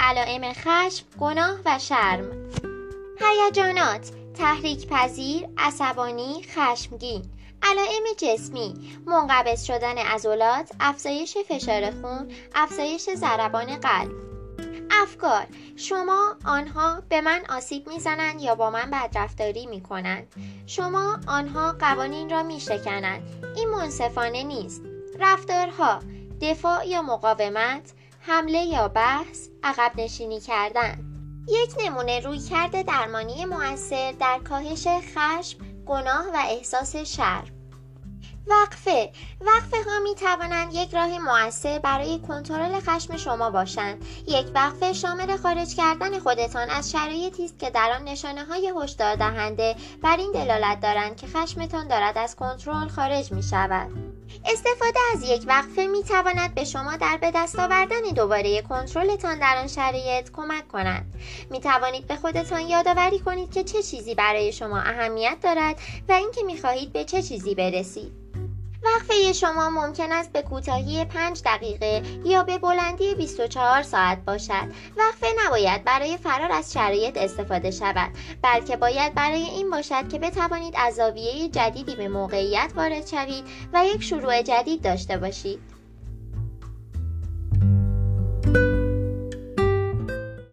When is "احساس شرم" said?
36.36-37.61